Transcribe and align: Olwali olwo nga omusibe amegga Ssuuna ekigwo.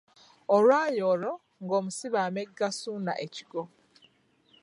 Olwali 0.55 0.99
olwo 1.11 1.31
nga 1.63 1.73
omusibe 1.79 2.17
amegga 2.27 2.67
Ssuuna 2.73 3.13
ekigwo. 3.25 3.61